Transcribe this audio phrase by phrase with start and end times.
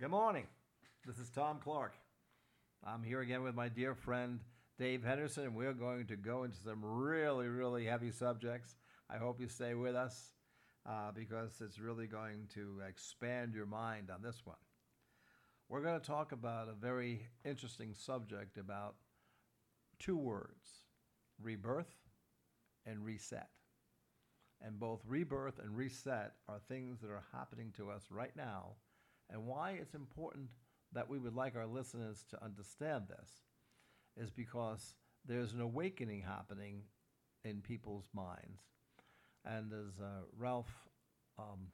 [0.00, 0.46] Good morning.
[1.06, 1.92] This is Tom Clark.
[2.82, 4.40] I'm here again with my dear friend
[4.78, 8.76] Dave Henderson, and we're going to go into some really, really heavy subjects.
[9.10, 10.32] I hope you stay with us
[10.88, 14.56] uh, because it's really going to expand your mind on this one.
[15.68, 18.94] We're going to talk about a very interesting subject about
[19.98, 20.66] two words
[21.42, 21.94] rebirth
[22.86, 23.50] and reset.
[24.62, 28.76] And both rebirth and reset are things that are happening to us right now,
[29.30, 30.48] and why it's important
[30.92, 33.30] that we would like our listeners to understand this
[34.16, 34.94] is because
[35.26, 36.82] there's an awakening happening
[37.44, 38.62] in people's minds.
[39.44, 40.72] And as uh, Ralph
[41.38, 41.68] um,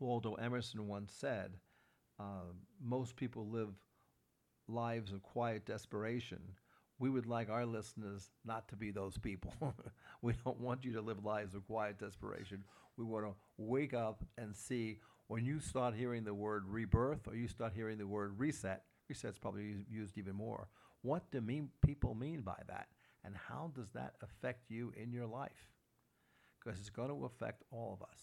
[0.00, 1.52] Waldo Emerson once said,
[2.18, 3.74] uh, most people live
[4.68, 6.40] lives of quiet desperation.
[6.98, 9.54] We would like our listeners not to be those people.
[10.22, 12.64] we don't want you to live lives of quiet desperation.
[12.96, 14.98] We want to wake up and see
[15.32, 19.38] when you start hearing the word rebirth or you start hearing the word reset, reset's
[19.38, 20.68] probably used even more.
[21.00, 22.88] What do mean, people mean by that?
[23.24, 25.70] And how does that affect you in your life?
[26.60, 28.18] Because it's going to affect all of us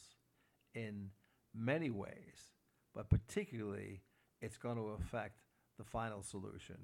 [0.76, 1.10] in
[1.52, 2.54] many ways,
[2.94, 4.02] but particularly
[4.40, 5.40] it's going to affect
[5.80, 6.78] the final solution,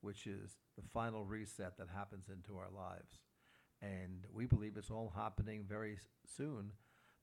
[0.00, 3.18] which is the final reset that happens into our lives.
[3.80, 6.70] And we believe it's all happening very soon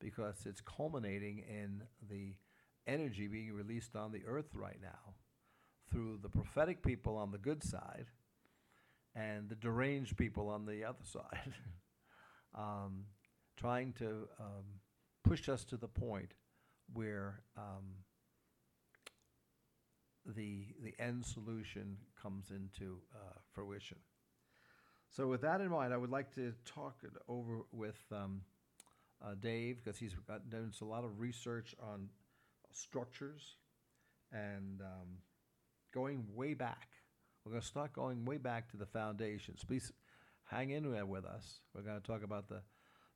[0.02, 2.34] because it's culminating in the
[2.88, 5.14] energy being released on the earth right now
[5.92, 8.06] through the prophetic people on the good side
[9.16, 11.54] and the deranged people on the other side,
[12.56, 13.06] um,
[13.58, 14.66] trying to um,
[15.24, 16.34] push us to the point
[16.94, 18.04] where um,
[20.26, 23.98] the the end solution comes into uh, fruition.
[25.10, 28.42] So, with that in mind, I would like to talk over with um,
[29.24, 32.10] uh, Dave because he's got, done a lot of research on
[32.72, 33.56] structures
[34.32, 35.18] and um,
[35.94, 36.90] going way back.
[37.44, 39.64] We're going to start going way back to the foundations.
[39.64, 39.92] Please
[40.46, 41.62] hang in there with us.
[41.74, 42.62] We're going to talk about the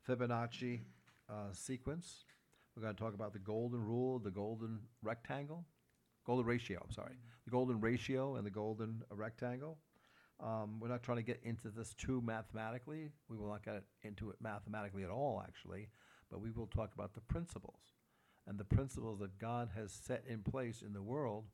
[0.08, 0.81] Fibonacci
[1.30, 2.25] uh, sequence.
[2.75, 5.66] We're going to talk about the golden rule, the golden rectangle,
[6.25, 7.16] golden ratio, I'm sorry,
[7.46, 9.78] the golden ratio and the golden rectangle.
[10.40, 13.09] Um, we're not trying to get into this too mathematically.
[13.30, 15.90] We will not get into it mathematically at all, actually,
[16.31, 17.80] but we will talk about the principles
[18.48, 21.46] and the principles that God has set in place in the world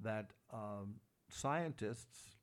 [0.00, 0.96] that um,
[1.30, 2.36] scientists,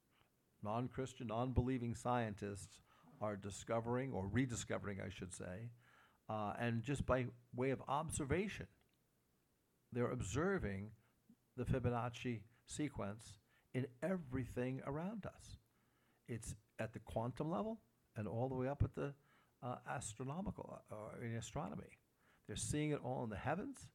[0.64, 2.81] non Christian, non believing scientists,
[3.22, 5.69] are discovering, or rediscovering, I should say,
[6.30, 7.25] uh, and just by
[7.56, 8.68] way of observation,
[9.91, 10.91] they're observing
[11.56, 13.34] the Fibonacci sequence
[13.74, 15.58] in everything around us.
[16.28, 17.80] It's at the quantum level
[18.16, 19.14] and all the way up at the
[19.62, 21.97] uh, astronomical, or uh, in astronomy.
[22.48, 23.88] They're seeing it all in the heavens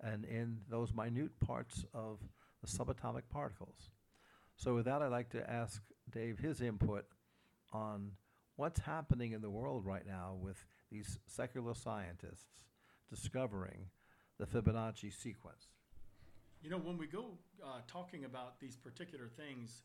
[0.00, 2.20] and in those minute parts of
[2.62, 3.90] the subatomic particles.
[4.56, 7.04] So, with that, I'd like to ask Dave his input
[7.72, 8.12] on
[8.56, 10.56] what's happening in the world right now with
[10.90, 12.64] these secular scientists
[13.08, 13.86] discovering
[14.38, 15.68] the Fibonacci sequence.
[16.62, 19.82] You know, when we go uh, talking about these particular things,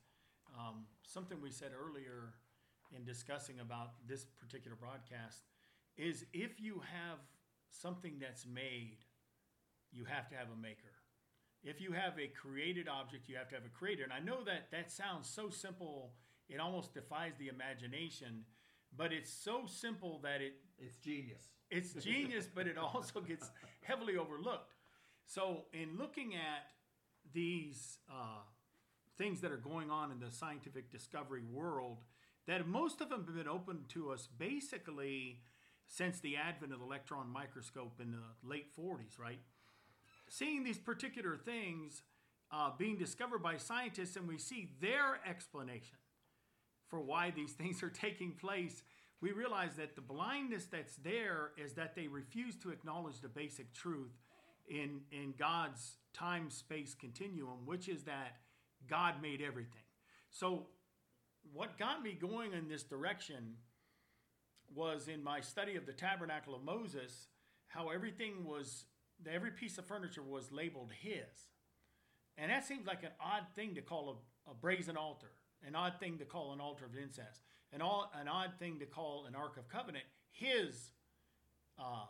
[0.57, 2.34] um, something we said earlier
[2.96, 5.41] in discussing about this particular broadcast
[5.97, 7.19] is if you have
[7.73, 8.97] something that's made,
[9.91, 10.94] you have to have a maker.
[11.63, 14.03] If you have a created object, you have to have a creator.
[14.03, 16.13] And I know that that sounds so simple,
[16.50, 18.44] it almost defies the imagination,
[18.95, 21.44] but it's so simple that it it's genius.
[21.69, 23.50] It's genius, but it also gets
[23.81, 24.73] heavily overlooked.
[25.25, 26.67] So, in looking at
[27.34, 28.41] these uh,
[29.17, 32.03] things that are going on in the scientific discovery world,
[32.47, 35.40] that most of them have been open to us basically
[35.88, 39.39] since the advent of the electron microscope in the late 40s, right?
[40.29, 42.03] Seeing these particular things
[42.51, 45.97] uh, being discovered by scientists, and we see their explanation
[46.88, 48.83] for why these things are taking place,
[49.22, 53.73] we realize that the blindness that's there is that they refuse to acknowledge the basic
[53.73, 54.11] truth
[54.67, 58.37] in, in God's time space continuum, which is that
[58.87, 59.81] God made everything.
[60.29, 60.67] So,
[61.53, 63.55] what got me going in this direction
[64.73, 67.27] was in my study of the tabernacle of Moses,
[67.67, 68.85] how everything was,
[69.29, 71.49] every piece of furniture was labeled his.
[72.37, 75.31] And that seems like an odd thing to call a, a brazen altar,
[75.65, 78.85] an odd thing to call an altar of incense, an, all, an odd thing to
[78.85, 80.05] call an ark of covenant.
[80.31, 80.91] His
[81.79, 82.05] uh,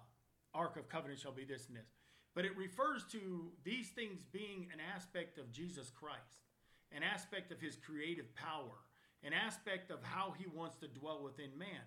[0.53, 1.88] ark of covenant shall be this and this.
[2.35, 6.47] But it refers to these things being an aspect of Jesus Christ,
[6.91, 8.81] an aspect of his creative power,
[9.23, 11.85] an aspect of how he wants to dwell within man.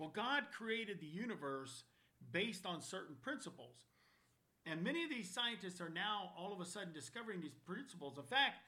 [0.00, 1.84] Well, God created the universe
[2.32, 3.76] based on certain principles.
[4.64, 8.16] And many of these scientists are now all of a sudden discovering these principles.
[8.16, 8.62] In fact,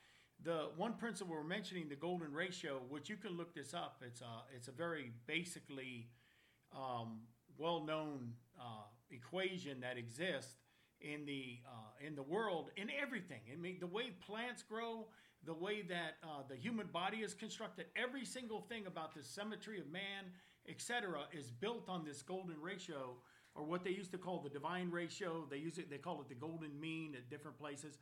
[0.45, 4.03] the one principle we're mentioning, the golden ratio, which you can look this up.
[4.07, 6.11] It's a it's a very basically
[6.77, 7.21] um,
[7.57, 10.57] well-known uh, equation that exists
[11.01, 13.41] in the uh, in the world in everything.
[13.51, 15.07] I mean, the way plants grow,
[15.47, 19.81] the way that uh, the human body is constructed, every single thing about the symmetry
[19.81, 20.33] of man,
[20.69, 23.17] etc., is built on this golden ratio,
[23.55, 25.47] or what they used to call the divine ratio.
[25.51, 25.91] They use it.
[25.91, 27.99] They call it the golden mean at different places.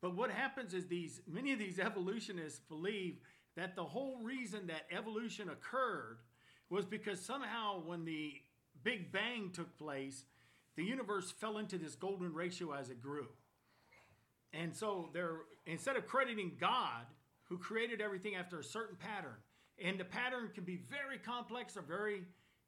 [0.00, 3.18] But what happens is these many of these evolutionists believe
[3.56, 6.18] that the whole reason that evolution occurred
[6.70, 8.34] was because somehow when the
[8.84, 10.24] Big Bang took place,
[10.76, 13.28] the universe fell into this golden ratio as it grew.
[14.52, 17.06] And so they're instead of crediting God,
[17.44, 19.36] who created everything after a certain pattern,
[19.82, 22.24] and the pattern can be very complex or very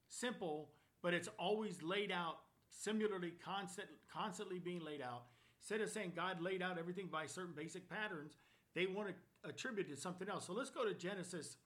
[0.09, 0.71] simple,
[1.03, 5.25] but it's always laid out similarly, constant, constantly being laid out.
[5.61, 8.37] Instead of saying God laid out everything by certain basic patterns,
[8.75, 10.47] they want to attribute it to something else.
[10.47, 11.57] So let's go to Genesis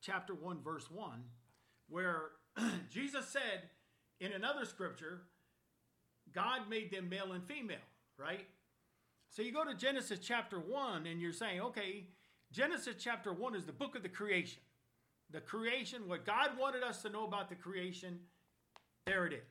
[0.00, 1.22] chapter 1, verse 1,
[1.88, 2.30] where
[2.90, 3.70] Jesus said
[4.20, 5.22] in another scripture,
[6.32, 7.76] God made them male and female,
[8.18, 8.46] right?
[9.30, 12.06] So you go to Genesis chapter 1 and you're saying, okay,
[12.52, 14.60] Genesis chapter 1 is the book of the creation.
[15.30, 18.18] The creation, what God wanted us to know about the creation,
[19.06, 19.48] there it is.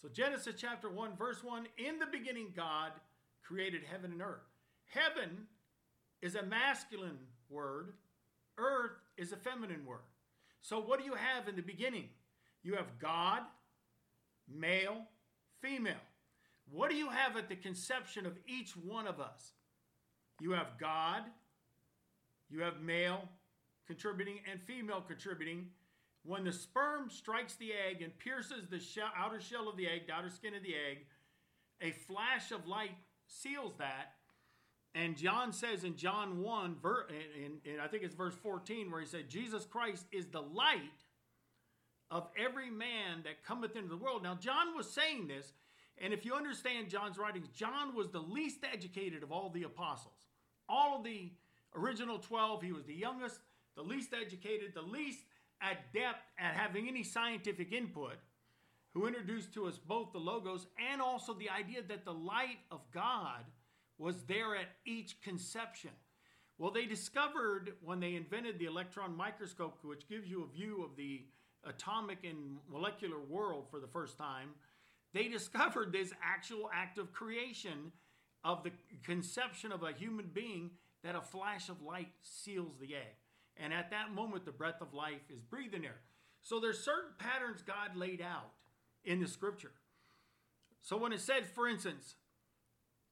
[0.00, 2.92] So Genesis chapter 1, verse 1 In the beginning, God
[3.42, 4.42] created heaven and earth.
[4.86, 5.46] Heaven
[6.22, 7.18] is a masculine
[7.48, 7.92] word,
[8.58, 10.00] earth is a feminine word.
[10.60, 12.08] So what do you have in the beginning?
[12.62, 13.42] You have God,
[14.48, 15.02] male,
[15.60, 15.94] female.
[16.70, 19.52] What do you have at the conception of each one of us?
[20.40, 21.22] You have God,
[22.50, 23.28] you have male
[23.92, 25.66] contributing and female contributing.
[26.24, 30.06] When the sperm strikes the egg and pierces the shell, outer shell of the egg,
[30.06, 31.06] the outer skin of the egg,
[31.80, 32.96] a flash of light
[33.26, 34.14] seals that.
[34.94, 36.76] And John says in John 1,
[37.64, 40.80] and I think it's verse 14, where he said, Jesus Christ is the light
[42.10, 44.22] of every man that cometh into the world.
[44.22, 45.52] Now, John was saying this
[45.98, 50.26] and if you understand John's writings, John was the least educated of all the apostles.
[50.68, 51.30] All of the
[51.76, 53.38] original 12, he was the youngest,
[53.76, 55.20] the least educated, the least
[55.60, 58.16] adept at having any scientific input,
[58.94, 62.80] who introduced to us both the logos and also the idea that the light of
[62.92, 63.44] God
[63.98, 65.90] was there at each conception.
[66.58, 70.96] Well, they discovered when they invented the electron microscope, which gives you a view of
[70.96, 71.24] the
[71.64, 74.50] atomic and molecular world for the first time,
[75.14, 77.92] they discovered this actual act of creation
[78.44, 78.72] of the
[79.04, 80.70] conception of a human being
[81.04, 83.16] that a flash of light seals the egg.
[83.56, 86.00] And at that moment, the breath of life is breathing there.
[86.42, 88.50] So there's certain patterns God laid out
[89.04, 89.72] in the scripture.
[90.82, 92.16] So when it said, for instance,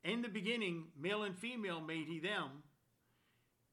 [0.03, 2.63] in the beginning, male and female made he them,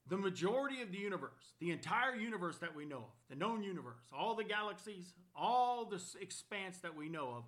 [0.10, 4.04] the majority of the universe, the entire universe that we know of, the known universe,
[4.18, 7.44] all the galaxies, all the expanse that we know of,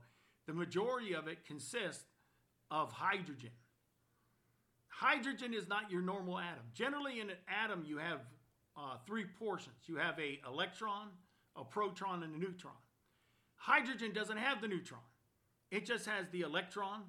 [0.48, 2.04] the majority of it consists
[2.72, 3.52] of hydrogen.
[4.88, 6.64] Hydrogen is not your normal atom.
[6.74, 8.20] Generally, in an atom, you have
[8.80, 9.76] uh, three portions.
[9.86, 11.08] You have a electron,
[11.56, 12.74] a proton, and a neutron.
[13.58, 15.02] Hydrogen doesn't have the neutron.
[15.72, 17.04] It just has the electron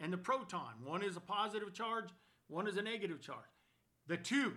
[0.00, 0.72] and the proton.
[0.84, 2.08] One is a positive charge,
[2.48, 3.38] one is a negative charge.
[4.08, 4.54] The two,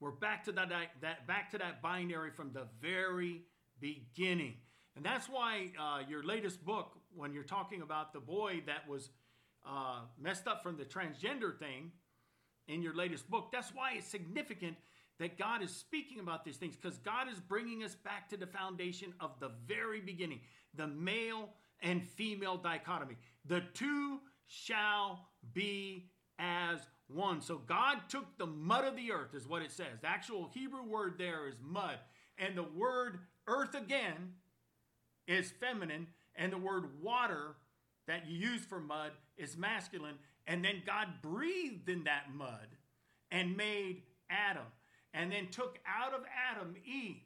[0.00, 3.42] we're back to that, that back to that binary from the very
[3.80, 4.54] beginning.
[4.94, 9.10] And that's why uh, your latest book, when you're talking about the boy that was
[9.66, 11.90] uh, messed up from the transgender thing
[12.68, 14.76] in your latest book, that's why it's significant
[15.18, 18.46] that God is speaking about these things because God is bringing us back to the
[18.46, 20.40] foundation of the very beginning
[20.74, 23.16] the male and female dichotomy.
[23.46, 27.40] The two shall be as one.
[27.40, 30.00] So God took the mud of the earth, is what it says.
[30.02, 31.98] The actual Hebrew word there is mud.
[32.38, 34.34] And the word earth again
[35.26, 37.56] is feminine, and the word water
[38.06, 40.16] that you use for mud is masculine.
[40.46, 42.68] And then God breathed in that mud
[43.30, 44.66] and made Adam,
[45.16, 46.20] and then took out of
[46.52, 47.22] Adam Eve,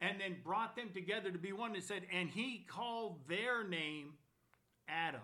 [0.00, 1.74] and then brought them together to be one.
[1.74, 4.14] And said, and he called their name
[4.88, 5.20] Adam.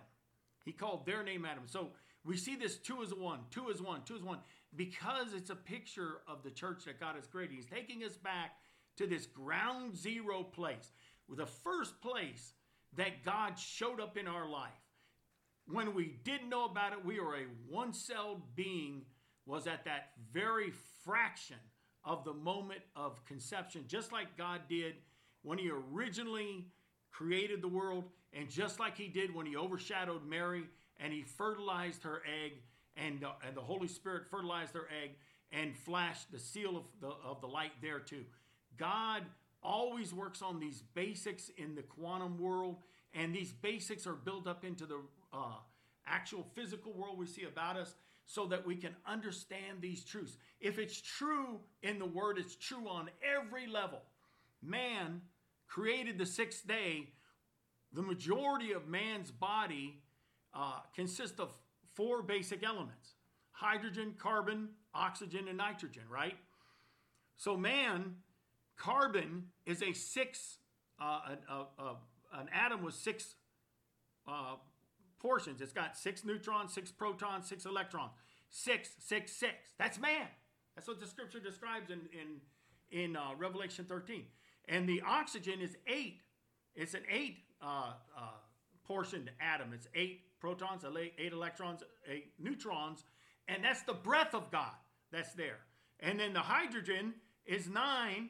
[0.65, 1.63] He called their name Adam.
[1.67, 1.89] So
[2.25, 4.39] we see this two is one, two is one, two is one,
[4.75, 7.55] because it's a picture of the church that God has created.
[7.55, 8.51] He's taking us back
[8.97, 10.91] to this ground zero place
[11.35, 12.53] the first place
[12.95, 14.69] that God showed up in our life.
[15.67, 19.01] When we didn't know about it, we were a one celled being,
[19.45, 20.71] was at that very
[21.03, 21.57] fraction
[22.07, 24.95] of the moment of conception, just like God did
[25.43, 26.65] when He originally
[27.11, 30.63] created the world, and just like He did when He overshadowed Mary
[30.99, 32.53] and he fertilized her egg,
[32.95, 35.11] and and the Holy Spirit fertilized her egg
[35.51, 38.25] and flashed the seal of the, of the light there too.
[38.77, 39.23] God
[39.63, 42.77] always works on these basics in the quantum world,
[43.13, 44.99] and these basics are built up into the
[45.31, 45.55] uh,
[46.05, 47.95] actual physical world we see about us
[48.27, 50.37] so that we can understand these truths.
[50.59, 54.01] If it's true in the Word, it's true on every level.
[54.61, 55.21] Man
[55.67, 57.09] created the sixth day.
[57.93, 60.01] The majority of man's body
[60.53, 61.51] uh, consists of
[61.95, 63.13] four basic elements
[63.51, 66.35] hydrogen, carbon, oxygen, and nitrogen, right?
[67.37, 68.17] So, man,
[68.75, 70.59] carbon is a six,
[71.01, 71.93] uh, an, uh, uh,
[72.33, 73.33] an atom with six
[74.27, 74.55] uh,
[75.19, 75.61] portions.
[75.61, 78.11] It's got six neutrons, six protons, six electrons.
[78.49, 79.53] Six, six, six.
[79.77, 80.27] That's man.
[80.75, 84.23] That's what the scripture describes in, in, in uh, Revelation 13.
[84.69, 86.21] And the oxygen is eight.
[86.75, 88.21] It's an eight uh, uh,
[88.85, 89.73] portioned atom.
[89.73, 90.83] It's eight protons,
[91.17, 93.03] eight electrons, eight neutrons.
[93.47, 94.73] And that's the breath of God
[95.11, 95.59] that's there.
[95.99, 98.29] And then the hydrogen is nine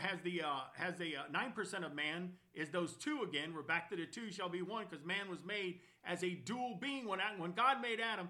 [0.00, 3.52] has the uh, has the uh, nine percent of man is those two again.
[3.54, 6.76] We're back to the two shall be one because man was made as a dual
[6.80, 7.06] being.
[7.06, 8.28] When when God made Adam,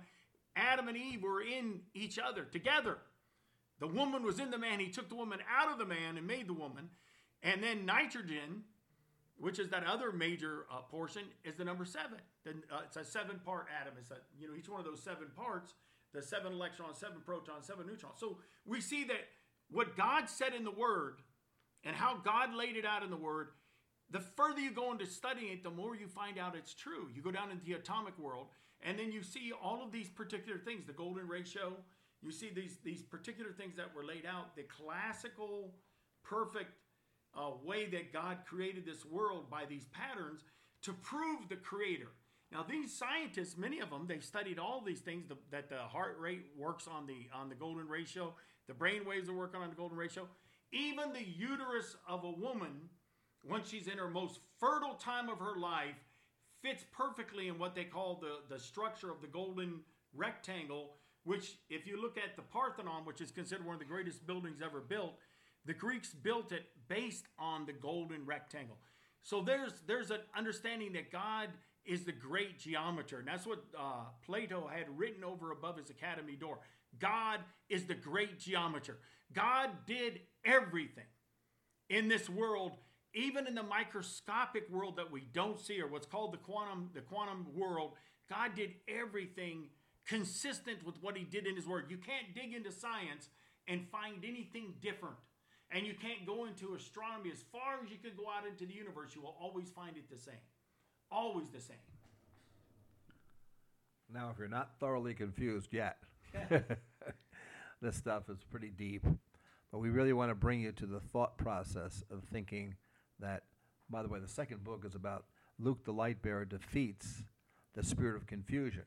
[0.57, 2.99] Adam and Eve were in each other together.
[3.79, 4.79] The woman was in the man.
[4.79, 6.91] He took the woman out of the man and made the woman.
[7.43, 8.65] And then nitrogen,
[9.39, 12.19] which is that other major uh, portion, is the number seven.
[12.45, 13.95] Then uh, it's a seven-part atom.
[13.99, 15.73] It's a, you know each one of those seven parts,
[16.13, 18.17] the seven electrons, seven protons, seven neutrons.
[18.19, 19.29] So we see that
[19.71, 21.21] what God said in the Word
[21.85, 23.49] and how God laid it out in the Word,
[24.11, 27.09] the further you go into studying it, the more you find out it's true.
[27.15, 28.49] You go down into the atomic world,
[28.83, 31.73] and then you see all of these particular things the golden ratio,
[32.23, 35.73] you see these, these particular things that were laid out, the classical,
[36.23, 36.73] perfect
[37.35, 40.43] uh, way that God created this world by these patterns
[40.83, 42.09] to prove the creator.
[42.53, 46.17] Now, these scientists, many of them, they've studied all these things the, that the heart
[46.19, 48.35] rate works on the on the golden ratio,
[48.67, 50.27] the brain waves are working on the golden ratio.
[50.73, 52.89] Even the uterus of a woman,
[53.43, 55.97] once she's in her most fertile time of her life,
[56.63, 59.81] fits perfectly in what they call the, the structure of the golden
[60.15, 64.27] rectangle, which, if you look at the Parthenon, which is considered one of the greatest
[64.27, 65.15] buildings ever built,
[65.65, 68.79] the Greeks built it based on the golden rectangle.
[69.23, 71.49] So there's there's an understanding that God
[71.85, 76.37] is the great geometer, and that's what uh, Plato had written over above his academy
[76.37, 76.59] door.
[76.99, 78.99] God is the great geometer.
[79.35, 81.05] God did everything
[81.89, 82.73] in this world,
[83.15, 87.01] even in the microscopic world that we don't see, or what's called the quantum, the
[87.01, 87.93] quantum world.
[88.29, 89.65] God did everything
[90.07, 91.87] consistent with what He did in His Word.
[91.89, 93.29] You can't dig into science
[93.69, 95.17] and find anything different.
[95.73, 98.75] And you can't go into astronomy as far as you can go out into the
[98.75, 99.15] universe.
[99.15, 100.35] You will always find it the same.
[101.13, 101.77] Always the same.
[104.13, 105.99] Now, if you're not thoroughly confused yet,
[107.83, 109.05] this stuff is pretty deep.
[109.73, 112.75] But we really want to bring you to the thought process of thinking
[113.21, 113.45] that,
[113.89, 115.27] by the way, the second book is about
[115.59, 117.23] Luke the light bearer defeats
[117.75, 118.85] the spirit of confusion.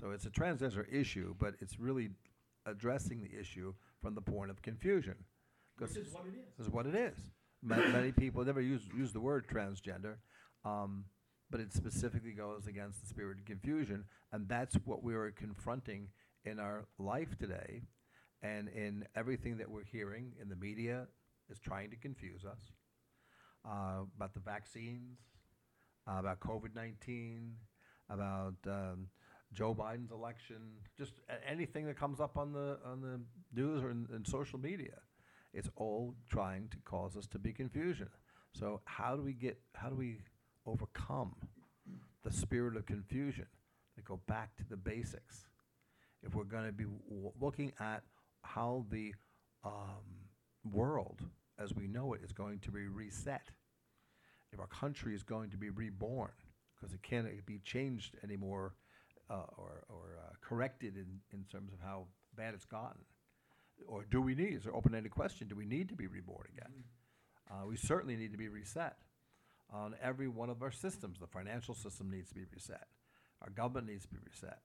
[0.00, 2.10] So it's a transgender issue, but it's really
[2.66, 5.14] addressing the issue from the point of confusion.
[5.78, 6.56] This is what it is.
[6.58, 7.18] This is what it is.
[7.62, 10.16] many, many people never use use the word transgender,
[10.64, 11.04] um,
[11.50, 16.08] but it specifically goes against the spirit of confusion, and that's what we are confronting
[16.44, 17.82] in our life today
[18.42, 21.06] and in everything that we're hearing in the media
[21.50, 22.60] is trying to confuse us
[23.64, 25.18] uh, about the vaccines,
[26.08, 27.54] uh, about COVID 19,
[28.10, 29.08] about um,
[29.52, 30.56] Joe Biden's election,
[30.96, 31.14] just
[31.46, 33.20] anything that comes up on the, on the
[33.54, 34.98] news or in, in social media.
[35.52, 38.08] It's all trying to cause us to be confusion.
[38.52, 40.18] So how do we get, how do we
[40.66, 41.34] overcome
[42.22, 43.46] the spirit of confusion?
[43.96, 45.46] To go back to the basics
[46.22, 48.02] if we're going to be w- looking at
[48.46, 49.14] how the
[49.64, 50.30] um,
[50.72, 51.22] world
[51.58, 53.50] as we know it is going to be reset,
[54.52, 56.30] if our country is going to be reborn,
[56.74, 58.74] because it can't be changed anymore
[59.30, 63.00] uh, or, or uh, corrected in, in terms of how bad it's gotten.
[63.86, 66.46] Or do we need, it's an open ended question, do we need to be reborn
[66.56, 66.72] again?
[66.72, 67.62] Mm-hmm.
[67.62, 68.96] Uh, we certainly need to be reset
[69.70, 71.18] on every one of our systems.
[71.18, 72.86] The financial system needs to be reset,
[73.42, 74.58] our government needs to be reset.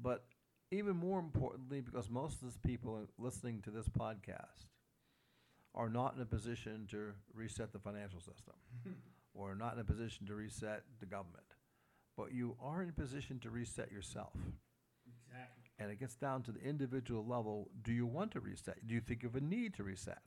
[0.00, 0.24] But
[0.70, 4.66] even more importantly, because most of the people listening to this podcast
[5.74, 8.54] are not in a position to reset the financial system
[9.34, 11.54] or not in a position to reset the government,
[12.16, 14.34] but you are in a position to reset yourself.
[15.06, 15.70] Exactly.
[15.78, 17.70] And it gets down to the individual level.
[17.82, 18.86] Do you want to reset?
[18.86, 20.22] Do you think of a need to reset?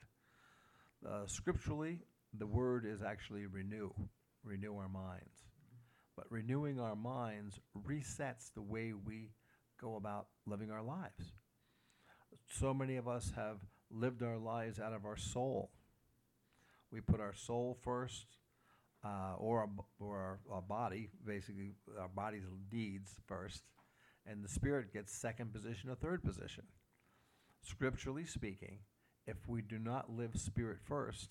[1.07, 1.99] Uh, scripturally,
[2.37, 3.91] the word is actually renew,
[4.43, 5.45] renew our minds.
[6.15, 9.31] But renewing our minds resets the way we
[9.79, 11.33] go about living our lives.
[12.49, 13.57] So many of us have
[13.89, 15.71] lived our lives out of our soul.
[16.91, 18.25] We put our soul first,
[19.03, 23.63] uh, or, our, or our, our body, basically, our body's deeds first,
[24.25, 26.65] and the spirit gets second position or third position.
[27.61, 28.79] Scripturally speaking,
[29.25, 31.29] if we do not live spirit first,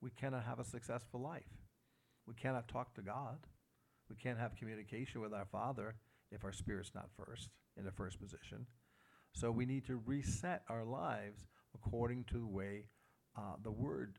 [0.00, 1.42] we cannot have a successful life.
[2.26, 3.38] We cannot talk to God.
[4.08, 5.94] We can't have communication with our Father
[6.30, 8.66] if our spirit's not first, in the first position.
[9.32, 12.86] So we need to reset our lives according to the way
[13.36, 14.18] uh, the Word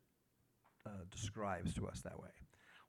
[0.86, 2.30] uh, describes to us that way.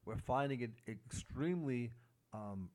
[0.04, 1.92] We're finding it extremely
[2.32, 2.70] um,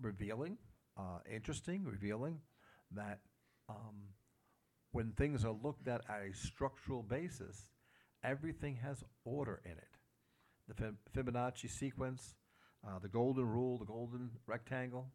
[0.00, 0.58] revealing,
[0.96, 2.40] uh, interesting, revealing
[2.92, 3.20] that
[3.68, 4.10] um,
[4.92, 7.66] when things are looked at at a structural basis,
[8.22, 9.88] everything has order in it.
[10.68, 12.34] The Fibonacci sequence,
[12.86, 15.10] uh, the golden rule, the golden rectangle,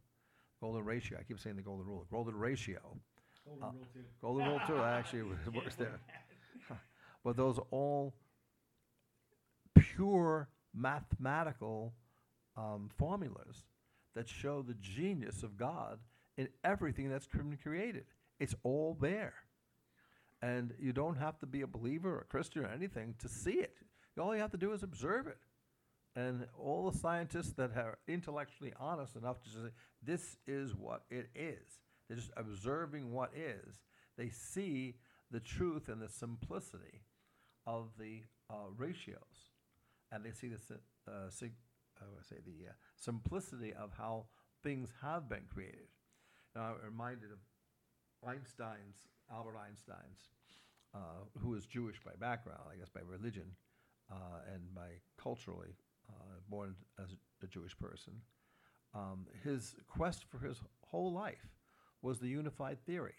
[0.62, 1.18] golden ratio.
[1.20, 2.80] I keep saying the golden rule, golden ratio.
[3.46, 4.04] Golden Uh, rule too.
[4.22, 4.78] Golden rule too.
[4.82, 6.00] Actually, it works there.
[7.24, 8.14] But those are all
[9.78, 11.94] pure mathematical
[12.56, 13.64] um, formulas
[14.16, 16.00] that show the genius of God
[16.38, 18.06] in everything that's been created.
[18.40, 19.34] It's all there.
[20.42, 23.60] And you don't have to be a believer or a Christian or anything to see
[23.60, 23.76] it.
[24.18, 25.38] All you have to do is observe it.
[26.20, 29.70] And all the scientists that are intellectually honest enough to say,
[30.04, 33.80] this is what it is, they're just observing what is.
[34.18, 34.96] They see
[35.32, 37.04] the truth and the simplicity
[37.66, 39.54] of the uh, ratios.
[40.12, 40.58] And they see the,
[41.10, 41.54] uh, sig-
[42.02, 44.26] I say the uh, simplicity of how
[44.62, 45.88] things have been created.
[46.54, 47.40] Now, I'm reminded of
[48.28, 50.28] Einstein's, Albert Einstein's,
[50.94, 53.56] uh, who is Jewish by background, I guess by religion,
[54.12, 55.76] uh, and by culturally
[56.10, 57.10] uh, born as
[57.44, 58.14] a Jewish person.
[58.94, 61.48] Um, his quest for his whole life
[62.02, 63.16] was the unified theory.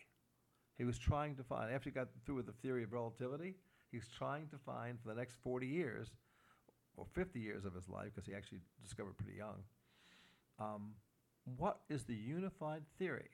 [0.77, 3.55] He was trying to find, after he got through with the theory of relativity,
[3.91, 6.09] he was trying to find for the next 40 years,
[6.97, 9.63] or 50 years of his life, because he actually discovered pretty young,
[10.59, 10.93] um,
[11.57, 13.31] what is the unified theory?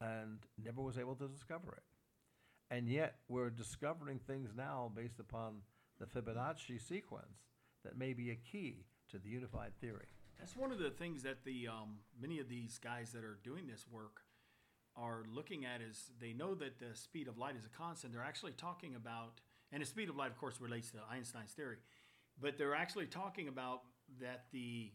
[0.00, 2.74] And never was able to discover it.
[2.74, 5.58] And yet, we're discovering things now based upon
[6.00, 7.51] the Fibonacci sequence
[7.84, 10.06] that may be a key to the unified theory.
[10.38, 13.66] That's one of the things that the um, many of these guys that are doing
[13.66, 14.22] this work
[14.96, 18.12] are looking at is they know that the speed of light is a constant.
[18.12, 19.40] They're actually talking about,
[19.72, 21.76] and the speed of light, of course, relates to Einstein's theory,
[22.40, 23.82] but they're actually talking about
[24.20, 24.90] that the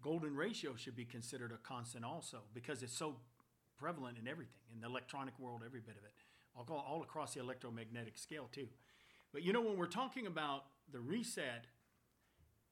[0.00, 3.16] golden ratio should be considered a constant also because it's so
[3.78, 6.12] prevalent in everything in the electronic world, every bit of it,
[6.54, 8.68] all, all across the electromagnetic scale too.
[9.32, 11.66] But you know, when we're talking about the reset,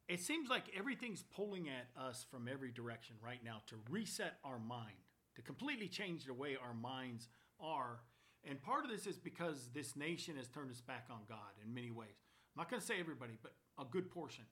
[0.09, 4.59] it seems like everything's pulling at us from every direction right now to reset our
[4.59, 4.97] mind,
[5.37, 8.01] to completely change the way our minds are.
[8.49, 11.73] And part of this is because this nation has turned its back on God in
[11.73, 12.21] many ways.
[12.55, 14.45] I'm not going to say everybody, but a good portion.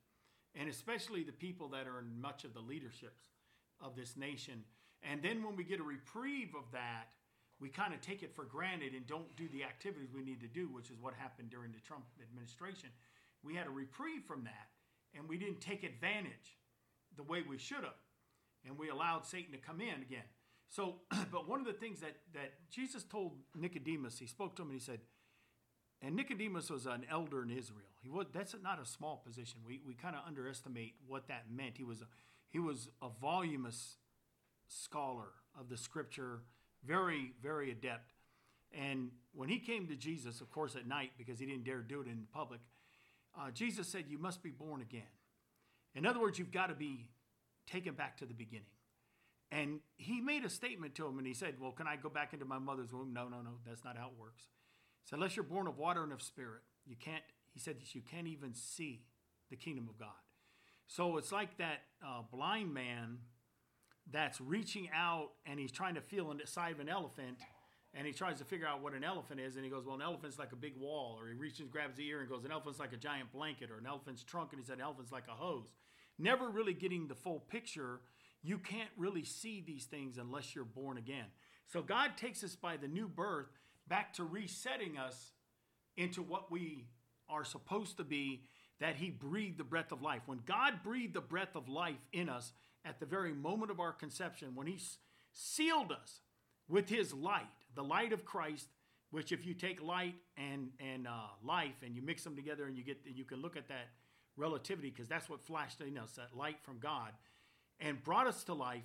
[0.54, 3.24] And especially the people that are in much of the leaderships
[3.80, 4.64] of this nation.
[5.02, 7.08] And then when we get a reprieve of that,
[7.60, 10.48] we kind of take it for granted and don't do the activities we need to
[10.48, 12.88] do, which is what happened during the Trump administration.
[13.44, 14.68] We had a reprieve from that
[15.16, 16.59] and we didn't take advantage
[17.16, 18.01] the way we should have
[18.66, 20.25] and we allowed satan to come in again.
[20.68, 20.96] So
[21.33, 24.81] but one of the things that that jesus told nicodemus he spoke to him and
[24.81, 25.01] he said
[26.01, 27.88] and nicodemus was an elder in israel.
[28.03, 29.61] He was that's not a small position.
[29.66, 31.77] We, we kind of underestimate what that meant.
[31.77, 32.07] He was a,
[32.51, 33.96] he was a voluminous
[34.66, 36.40] scholar of the scripture
[36.85, 38.12] very very adept.
[38.75, 42.01] And when he came to jesus of course at night because he didn't dare do
[42.01, 42.61] it in public
[43.38, 45.03] uh, Jesus said, You must be born again.
[45.95, 47.09] In other words, you've got to be
[47.66, 48.66] taken back to the beginning.
[49.51, 52.33] And he made a statement to him and he said, Well, can I go back
[52.33, 53.12] into my mother's womb?
[53.12, 54.45] No, no, no, that's not how it works.
[55.03, 58.01] He said, Unless you're born of water and of spirit, you can't, he said, you
[58.01, 59.03] can't even see
[59.51, 60.09] the kingdom of God.
[60.87, 63.18] So it's like that uh, blind man
[64.11, 67.38] that's reaching out and he's trying to feel inside of an elephant
[67.94, 70.02] and he tries to figure out what an elephant is, and he goes, "Well, an
[70.02, 72.78] elephant's like a big wall." Or he reaches, grabs the ear, and goes, "An elephant's
[72.78, 75.35] like a giant blanket," or an elephant's trunk, and he said, "An elephant's like a
[75.35, 75.72] hose."
[76.18, 78.00] Never really getting the full picture.
[78.42, 81.26] You can't really see these things unless you're born again.
[81.66, 83.50] So God takes us by the new birth
[83.87, 85.33] back to resetting us
[85.96, 86.88] into what we
[87.28, 88.46] are supposed to be.
[88.78, 90.22] That He breathed the breath of life.
[90.26, 92.52] When God breathed the breath of life in us
[92.85, 94.81] at the very moment of our conception, when He
[95.33, 96.22] sealed us
[96.68, 98.68] with His light the light of Christ,
[99.11, 102.76] which if you take light and and uh, life and you mix them together and
[102.76, 103.88] you get you can look at that
[104.37, 107.12] relativity, because that's what flashed in us that light from God
[107.80, 108.85] and brought us to life.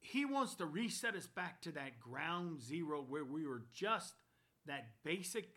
[0.00, 4.14] He wants to reset us back to that ground zero where we were just
[4.66, 5.48] that basic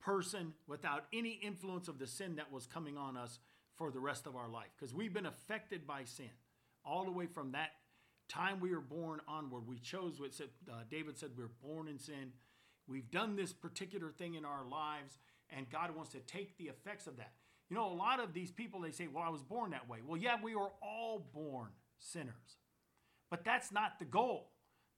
[0.00, 3.38] person without any influence of the sin that was coming on us
[3.76, 4.68] for the rest of our life.
[4.78, 6.30] Because we've been affected by sin
[6.84, 7.70] all the way from that
[8.28, 9.66] time we were born onward.
[9.66, 12.32] We chose what said, uh, David said, we we're born in sin.
[12.88, 15.18] We've done this particular thing in our lives,
[15.50, 17.32] and God wants to take the effects of that.
[17.68, 19.98] You know, a lot of these people, they say, well, I was born that way.
[20.06, 22.58] Well, yeah, we were all born sinners.
[23.28, 24.50] But that's not the goal.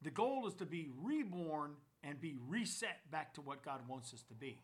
[0.02, 4.22] The goal is to be reborn and be reset back to what God wants us
[4.24, 4.60] to be.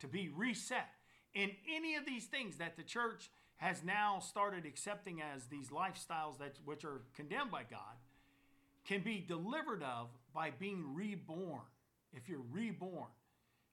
[0.00, 0.88] To be reset.
[1.34, 3.30] In any of these things that the church
[3.62, 7.94] has now started accepting as these lifestyles that which are condemned by God
[8.84, 11.60] can be delivered of by being reborn.
[12.12, 13.06] If you're reborn,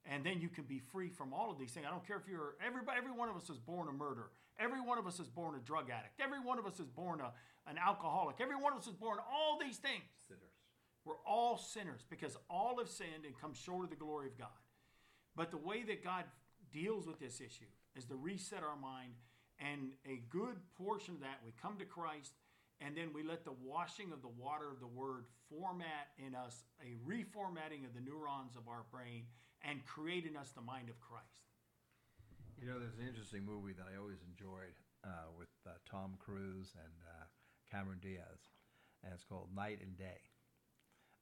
[0.06, 1.88] and then you can be free from all of these things.
[1.88, 2.99] I don't care if you're everybody.
[2.99, 4.30] Every one of us is born a murderer.
[4.60, 6.21] Every one of us is born a drug addict.
[6.21, 7.32] Every one of us is born a,
[7.67, 8.36] an alcoholic.
[8.39, 10.04] Every one of us is born all these things.
[10.28, 10.43] Sinners.
[11.04, 14.60] We're all sinners because all have sinned and come short of the glory of God.
[15.36, 16.25] But the way that God
[16.71, 19.13] deals with this issue is to reset our mind
[19.60, 22.32] and a good portion of that, we come to Christ,
[22.80, 26.63] and then we let the washing of the water of the Word format in us
[26.80, 29.28] a reformatting of the neurons of our brain
[29.67, 31.43] and create in us the mind of Christ.
[32.56, 36.72] You know, there's an interesting movie that I always enjoyed uh, with uh, Tom Cruise
[36.76, 37.28] and uh,
[37.72, 38.39] Cameron Diaz,
[39.04, 40.24] and it's called Knight and Day.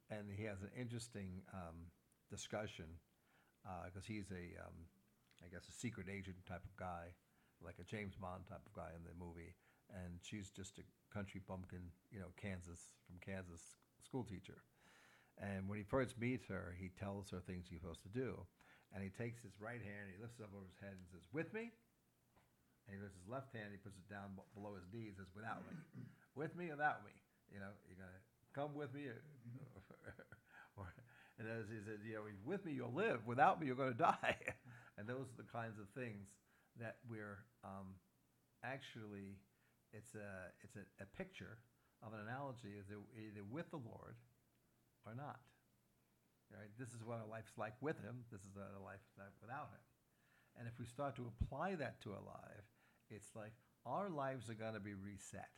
[0.10, 1.90] And he has an interesting um,
[2.30, 2.86] discussion
[3.86, 4.78] because uh, he's a, um,
[5.44, 7.12] I guess, a secret agent type of guy
[7.64, 9.56] like a James Bond type of guy in the movie,
[9.94, 14.62] and she's just a country bumpkin, you know, Kansas from Kansas school teacher.
[15.38, 18.42] And when he first meets her, he tells her things he's supposed to do,
[18.94, 21.26] and he takes his right hand, he lifts it up over his head and says,
[21.34, 21.74] "With me."
[22.88, 25.36] And he lifts his left hand, he puts it down below his knees, and says,
[25.36, 25.76] "Without me,
[26.40, 27.14] with me, without me."
[27.52, 29.08] You know, you're gonna come with me,
[30.78, 30.90] or,
[31.38, 33.26] and as he says, you know, with me you'll live.
[33.26, 34.36] Without me, you're to die.
[34.98, 36.26] and those are the kinds of things
[36.80, 37.98] that we're um,
[38.64, 39.40] actually
[39.94, 41.58] it's a it's a, a, picture
[42.04, 44.16] of an analogy is either with the Lord
[45.06, 45.40] or not.
[46.52, 46.72] Right?
[46.80, 48.24] This is what our life's like with Him.
[48.32, 49.84] This is what our life's like without Him.
[50.60, 52.68] And if we start to apply that to our life,
[53.10, 53.54] it's like
[53.86, 55.52] our lives are going to be reset,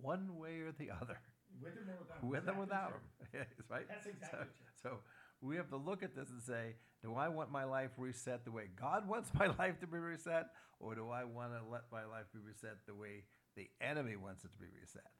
[0.00, 1.18] one way or the other.
[1.62, 2.28] With him or without him.
[2.28, 3.04] With exactly without him.
[3.34, 3.88] yes, right.
[3.88, 4.50] That's exactly
[4.82, 4.98] so, so
[5.40, 8.50] we have to look at this and say, do I want my life reset the
[8.50, 10.46] way God wants my life to be reset,
[10.80, 13.24] or do I want to let my life be reset the way
[13.56, 15.10] the enemy wants it to be reset?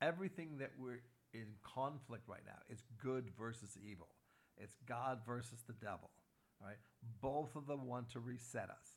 [0.00, 4.08] Everything that we're in conflict right now is good versus evil.
[4.56, 6.10] It's God versus the devil.
[6.62, 6.76] Right?
[7.20, 8.88] Both of them want to reset us.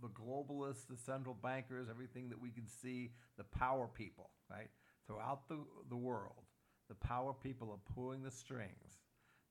[0.00, 4.68] The globalists, the central bankers, everything that we can see, the power people, right?
[5.06, 5.58] Throughout the,
[5.90, 6.46] the world,
[6.88, 8.98] the power people are pulling the strings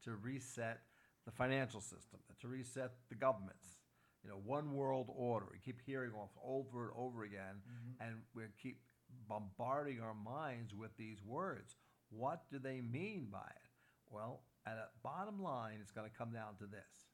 [0.09, 0.81] to reset
[1.25, 3.77] the financial system, to reset the governments.
[4.23, 5.45] You know, one world order.
[5.51, 8.07] We keep hearing off over and over again, mm-hmm.
[8.07, 8.81] and we keep
[9.27, 11.75] bombarding our minds with these words.
[12.09, 13.69] What do they mean by it?
[14.09, 17.07] Well, at a bottom line, it's going to come down to this.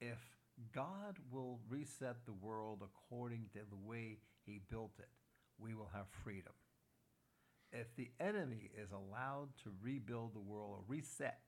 [0.00, 0.18] If
[0.74, 5.08] God will reset the world according to the way He built it,
[5.58, 6.52] we will have freedom.
[7.70, 11.38] If the enemy is allowed to rebuild the world or reset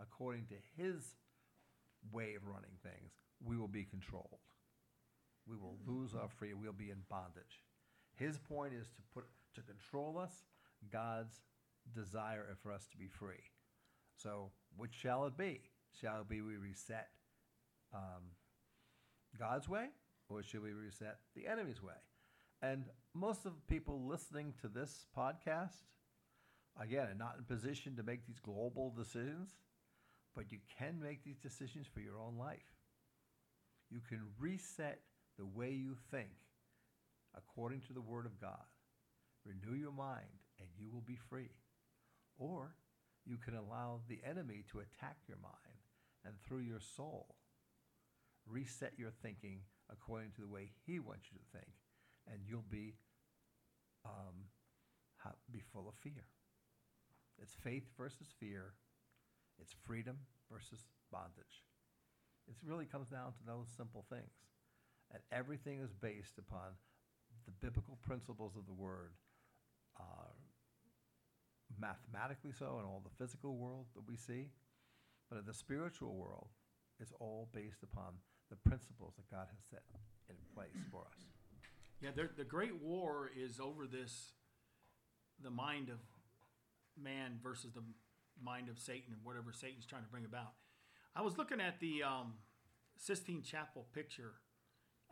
[0.00, 1.14] according to his
[2.12, 3.12] way of running things,
[3.44, 4.40] we will be controlled.
[5.48, 6.60] We will lose our freedom.
[6.60, 7.64] We'll be in bondage.
[8.16, 10.32] His point is to put to control us.
[10.92, 11.40] God's
[11.94, 13.50] desire is for us to be free.
[14.16, 15.60] So, which shall it be?
[16.00, 17.08] Shall it be we reset
[17.94, 18.32] um,
[19.38, 19.86] God's way,
[20.28, 21.94] or should we reset the enemy's way?
[22.62, 25.84] And most of the people listening to this podcast,
[26.80, 29.50] again, are not in position to make these global decisions.
[30.36, 32.76] But you can make these decisions for your own life.
[33.90, 35.00] You can reset
[35.38, 36.28] the way you think
[37.36, 38.66] according to the Word of God.
[39.44, 41.50] Renew your mind and you will be free.
[42.38, 42.74] Or
[43.24, 45.80] you can allow the enemy to attack your mind
[46.24, 47.36] and through your soul
[48.46, 51.72] reset your thinking according to the way he wants you to think
[52.30, 52.94] and you'll be
[54.04, 54.46] um,
[55.50, 56.26] be full of fear.
[57.42, 58.74] It's faith versus fear
[59.60, 60.18] it's freedom
[60.50, 61.64] versus bondage.
[62.48, 64.32] It really comes down to those simple things.
[65.12, 66.74] And everything is based upon
[67.44, 69.12] the biblical principles of the word,
[69.98, 70.34] uh,
[71.80, 74.48] mathematically so in all the physical world that we see.
[75.30, 76.48] But in the spiritual world,
[77.00, 78.14] it's all based upon
[78.50, 79.82] the principles that God has set.
[80.28, 81.26] in place for us.
[82.00, 84.32] Yeah, the, the great war is over this,
[85.42, 85.98] the mind of
[87.00, 87.82] man versus the
[88.42, 90.52] mind of Satan and whatever Satan's trying to bring about.
[91.14, 92.34] I was looking at the um,
[92.96, 94.34] Sistine Chapel picture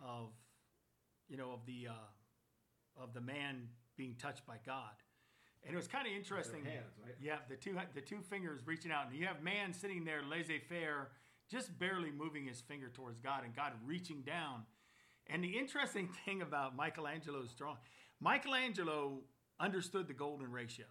[0.03, 0.31] of,
[1.29, 4.93] you know, of the uh, of the man being touched by God,
[5.65, 6.65] and it was kind of interesting.
[6.65, 7.15] hands, right?
[7.21, 11.09] Yeah, the two the two fingers reaching out, and you have man sitting there laissez-faire,
[11.51, 14.63] just barely moving his finger towards God, and God reaching down.
[15.29, 17.79] And the interesting thing about Michelangelo's drawing,
[18.21, 19.21] Michelangelo
[19.59, 20.87] understood the golden ratio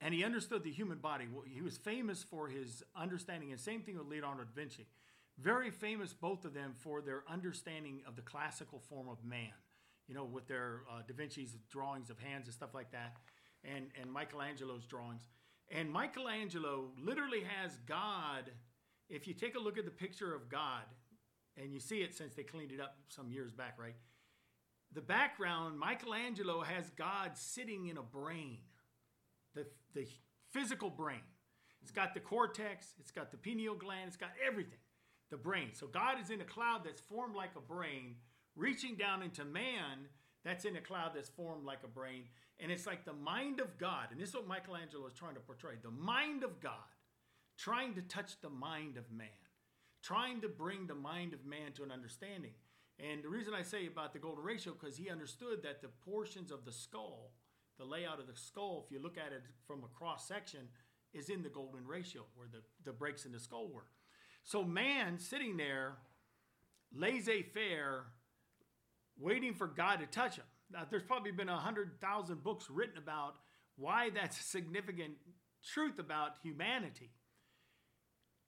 [0.00, 1.26] and he understood the human body.
[1.46, 4.86] He was famous for his understanding, and same thing with Leonardo da Vinci.
[5.38, 9.52] Very famous, both of them, for their understanding of the classical form of man.
[10.08, 13.16] You know, with their uh, Da Vinci's drawings of hands and stuff like that,
[13.62, 15.22] and and Michelangelo's drawings.
[15.70, 18.50] And Michelangelo literally has God.
[19.10, 20.84] If you take a look at the picture of God,
[21.56, 23.96] and you see it since they cleaned it up some years back, right?
[24.94, 28.58] The background, Michelangelo has God sitting in a brain
[29.54, 30.06] the, the
[30.50, 31.20] physical brain.
[31.82, 34.78] It's got the cortex, it's got the pineal gland, it's got everything.
[35.30, 35.70] The brain.
[35.74, 38.16] So God is in a cloud that's formed like a brain,
[38.56, 40.08] reaching down into man
[40.44, 42.24] that's in a cloud that's formed like a brain.
[42.60, 44.08] And it's like the mind of God.
[44.10, 46.72] And this is what Michelangelo is trying to portray the mind of God,
[47.58, 49.28] trying to touch the mind of man,
[50.02, 52.52] trying to bring the mind of man to an understanding.
[52.98, 56.50] And the reason I say about the golden ratio, because he understood that the portions
[56.50, 57.32] of the skull
[57.78, 60.60] the layout of the skull, if you look at it from a cross section,
[61.14, 63.86] is in the golden ratio where the, the breaks in the skull were.
[64.44, 65.96] So man sitting there,
[66.94, 68.04] laissez faire,
[69.18, 70.44] waiting for God to touch him.
[70.70, 73.36] Now, there's probably been a hundred thousand books written about
[73.76, 75.14] why that's a significant
[75.72, 77.10] truth about humanity.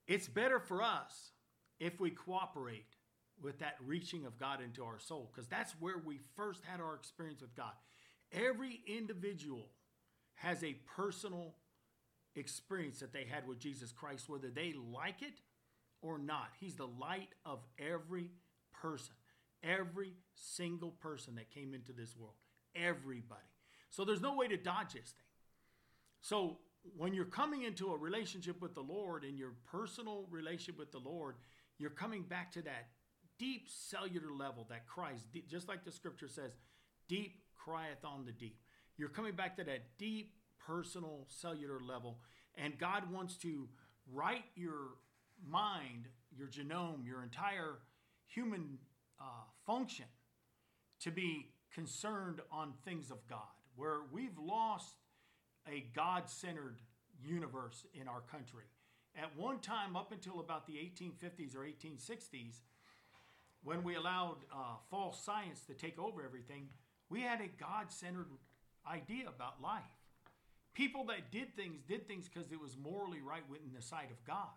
[0.06, 1.30] It's better for us
[1.78, 2.96] if we cooperate
[3.40, 6.94] with that reaching of God into our soul, because that's where we first had our
[6.94, 7.72] experience with God.
[8.32, 9.68] Every individual
[10.34, 11.54] has a personal
[12.36, 15.40] experience that they had with Jesus Christ, whether they like it
[16.00, 16.48] or not.
[16.58, 18.30] He's the light of every
[18.72, 19.14] person,
[19.62, 22.36] every single person that came into this world,
[22.74, 23.40] everybody.
[23.90, 25.26] So there's no way to dodge this thing.
[26.20, 26.58] So
[26.96, 30.98] when you're coming into a relationship with the Lord and your personal relationship with the
[30.98, 31.36] Lord,
[31.78, 32.88] you're coming back to that
[33.38, 36.52] deep cellular level that Christ, just like the scripture says,
[37.08, 38.58] deep crieth on the deep.
[38.96, 42.18] You're coming back to that deep personal cellular level,
[42.56, 43.68] and God wants to
[44.12, 44.96] write your
[45.46, 47.78] mind, your genome, your entire
[48.26, 48.78] human
[49.20, 49.24] uh,
[49.66, 50.06] function
[51.00, 53.40] to be concerned on things of God,
[53.76, 54.94] where we've lost
[55.70, 56.80] a God centered
[57.22, 58.64] universe in our country.
[59.16, 62.60] At one time, up until about the 1850s or 1860s,
[63.62, 66.68] when we allowed uh, false science to take over everything,
[67.10, 68.28] we had a God centered
[68.90, 69.82] idea about life.
[70.72, 74.24] People that did things did things because it was morally right within the sight of
[74.24, 74.54] God.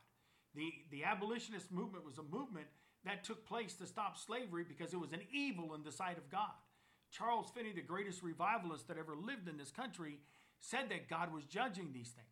[0.56, 2.68] The, the abolitionist movement was a movement
[3.06, 6.30] that took place to stop slavery because it was an evil in the sight of
[6.30, 6.54] God.
[7.12, 10.20] Charles Finney, the greatest revivalist that ever lived in this country,
[10.62, 12.28] said that God was judging these things.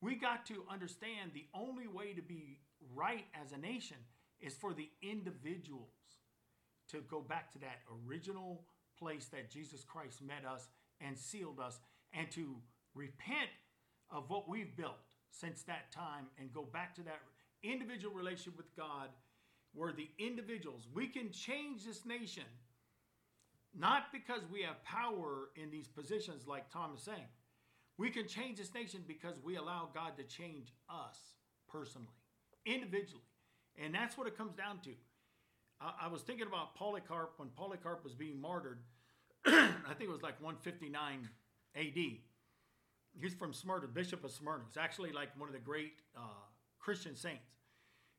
[0.00, 2.58] We got to understand the only way to be
[2.94, 3.96] right as a nation
[4.40, 5.88] is for the individuals
[6.88, 8.64] to go back to that original
[8.98, 10.68] place that Jesus Christ met us
[11.00, 11.80] and sealed us,
[12.12, 12.56] and to
[12.94, 13.50] repent
[14.10, 14.98] of what we've built
[15.30, 17.20] since that time and go back to that
[17.62, 19.08] individual relationship with God
[19.74, 22.44] where the individuals, we can change this nation
[23.78, 27.28] not because we have power in these positions like Tom is saying.
[27.96, 31.16] We can change this nation because we allow God to change us
[31.68, 32.08] personally,
[32.66, 33.22] individually.
[33.82, 34.90] And that's what it comes down to.
[36.00, 38.78] I, was thinking about Polycarp when Polycarp was being martyred.
[39.46, 41.28] I think it was like 159
[41.76, 41.82] AD.
[43.20, 44.62] He's from Smyrna, Bishop of Smyrna.
[44.66, 46.20] He's actually like one of the great uh,
[46.78, 47.50] Christian saints.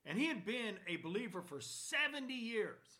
[0.05, 2.99] And he had been a believer for 70 years.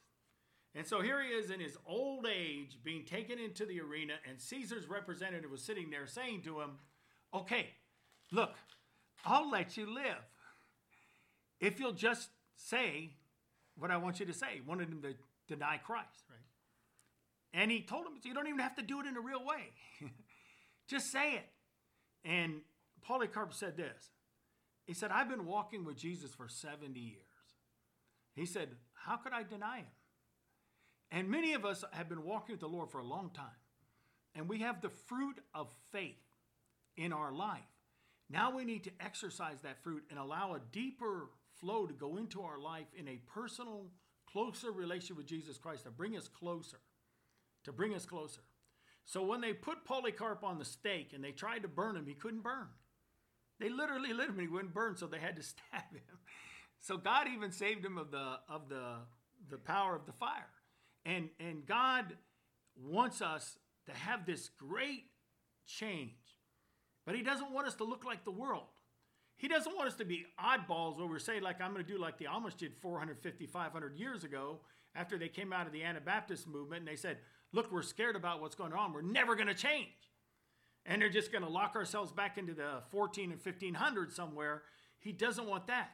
[0.75, 4.41] And so here he is in his old age being taken into the arena, and
[4.41, 6.71] Caesar's representative was sitting there saying to him,
[7.33, 7.67] Okay,
[8.31, 8.55] look,
[9.25, 10.23] I'll let you live
[11.59, 13.11] if you'll just say
[13.77, 14.61] what I want you to say.
[14.65, 15.13] Wanted him to
[15.47, 16.39] deny Christ, right?
[17.53, 19.71] And he told him, You don't even have to do it in a real way,
[20.87, 21.49] just say it.
[22.25, 22.61] And
[23.01, 24.09] Polycarp said this
[24.85, 27.19] He said, I've been walking with Jesus for 70 years.
[28.35, 29.85] He said, How could I deny him?
[31.11, 33.45] And many of us have been walking with the Lord for a long time,
[34.33, 36.15] and we have the fruit of faith
[36.97, 37.61] in our life.
[38.29, 41.29] Now we need to exercise that fruit and allow a deeper
[41.63, 43.85] flow to go into our life in a personal,
[44.29, 46.79] closer relationship with Jesus Christ, to bring us closer,
[47.63, 48.41] to bring us closer.
[49.05, 52.15] So when they put Polycarp on the stake and they tried to burn him, he
[52.15, 52.67] couldn't burn.
[53.59, 56.19] They literally lit him he wouldn't burn, so they had to stab him.
[56.81, 58.95] So God even saved him of the of the
[59.49, 60.49] the power of the fire.
[61.05, 62.17] And and God
[62.75, 65.05] wants us to have this great
[65.65, 66.11] change.
[67.05, 68.67] But he doesn't want us to look like the world.
[69.37, 71.99] He doesn't want us to be oddballs where we're saying, like, I'm going to do
[71.99, 74.59] like the Amish did 450, 500 years ago
[74.95, 77.17] after they came out of the Anabaptist movement and they said,
[77.51, 78.93] Look, we're scared about what's going on.
[78.93, 79.89] We're never going to change.
[80.85, 84.63] And they're just going to lock ourselves back into the 14 and 1500 somewhere.
[84.99, 85.91] He doesn't want that.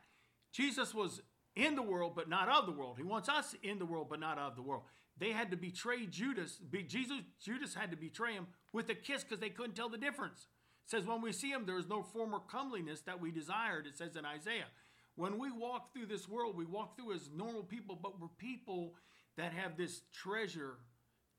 [0.54, 1.22] Jesus was
[1.56, 2.96] in the world, but not of the world.
[2.98, 4.84] He wants us in the world, but not of the world.
[5.18, 6.58] They had to betray Judas.
[6.58, 9.98] Be, Jesus, Judas had to betray him with a kiss because they couldn't tell the
[9.98, 10.48] difference.
[10.90, 14.16] Says, when we see him, there is no former comeliness that we desired, it says
[14.16, 14.66] in Isaiah.
[15.16, 18.96] When we walk through this world, we walk through as normal people, but we're people
[19.38, 20.78] that have this treasure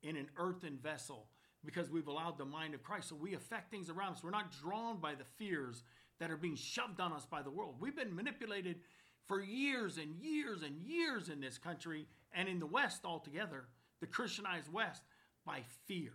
[0.03, 1.27] in an earthen vessel
[1.65, 3.09] because we've allowed the mind of Christ.
[3.09, 4.23] So we affect things around us.
[4.23, 5.83] We're not drawn by the fears
[6.21, 7.75] that are being shoved on us by the world.
[7.77, 8.77] We've been manipulated
[9.25, 13.65] for years and years and years in this country and in the West altogether,
[13.99, 15.01] the Christianized West,
[15.45, 16.13] by fear.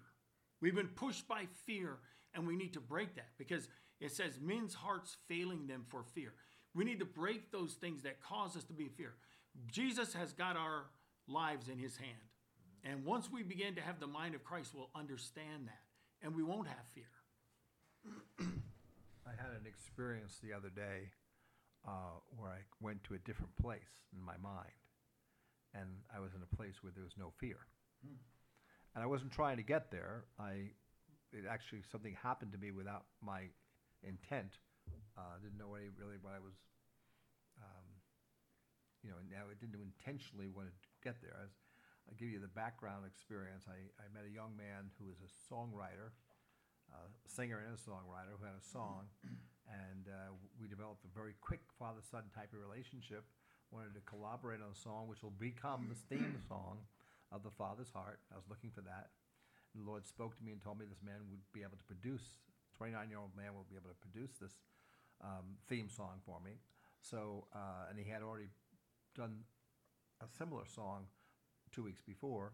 [0.62, 1.99] We've been pushed by fear,
[2.37, 3.68] and we need to break that because
[4.01, 6.35] it says men's hearts failing them for fear.
[6.75, 9.14] We need to break those things that cause us to be in fear.
[9.72, 10.85] Jesus has got our
[11.27, 12.12] lives in his hand.
[12.85, 15.87] And once we begin to have the mind of Christ, we'll understand that
[16.22, 17.05] and we won't have fear.
[19.27, 21.11] I had an experience the other day
[21.87, 24.72] uh, where I went to a different place in my mind,
[25.75, 27.59] and I was in a place where there was no fear.
[28.94, 30.25] And I wasn't trying to get there.
[30.38, 30.70] I,
[31.33, 33.51] it actually something happened to me without my
[34.03, 34.59] intent.
[35.17, 36.55] Uh, didn't know any, really what I was,
[37.59, 37.87] um,
[39.03, 39.19] you know.
[39.27, 41.35] Now I didn't intentionally want to get there.
[41.35, 41.57] I was,
[42.07, 43.67] I'll give you the background experience.
[43.67, 46.15] I, I met a young man who was a songwriter,
[46.93, 49.11] uh, singer and a songwriter who had a song,
[49.67, 53.27] and uh, we developed a very quick father-son type of relationship.
[53.75, 56.87] Wanted to collaborate on a song which will become the theme song
[57.33, 58.21] of the Father's heart.
[58.31, 59.11] I was looking for that.
[59.77, 62.41] The Lord spoke to me and told me this man would be able to produce.
[62.81, 64.53] 29-year-old man will be able to produce this
[65.23, 66.61] um, theme song for me.
[67.01, 68.49] So, uh, and he had already
[69.15, 69.45] done
[70.23, 71.07] a similar song
[71.73, 72.53] two weeks before.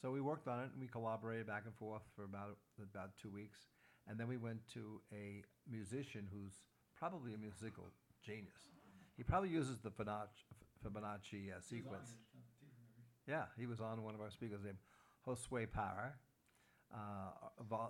[0.00, 3.30] So we worked on it and we collaborated back and forth for about about two
[3.30, 3.58] weeks,
[4.08, 6.54] and then we went to a musician who's
[6.98, 7.84] probably a musical
[8.24, 8.70] genius.
[9.16, 10.42] He probably uses the Fibonacci,
[10.84, 12.16] Fibonacci uh, sequence.
[13.28, 14.78] Yeah, he was on one of our speakers named
[15.24, 16.14] Josue Parra,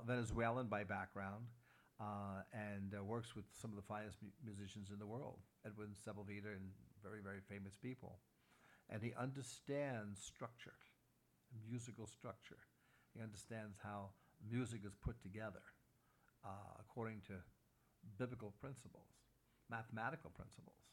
[0.06, 1.44] Venezuelan by background,
[2.00, 5.90] uh, and uh, works with some of the finest mu- musicians in the world, Edwin
[5.94, 6.70] Sepulveda and
[7.02, 8.18] very, very famous people
[8.92, 10.76] and he understands structure,
[11.68, 12.60] musical structure.
[13.14, 14.10] He understands how
[14.44, 15.64] music is put together
[16.44, 17.40] uh, according to
[18.18, 19.08] biblical principles,
[19.70, 20.84] mathematical principles,